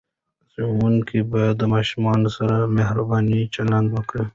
ښوونکي 0.51 1.19
باید 1.31 1.55
د 1.59 1.63
ماشوم 1.73 2.05
سره 2.37 2.55
مهربانه 2.77 3.37
چلند 3.55 3.87
وکړي. 3.91 4.25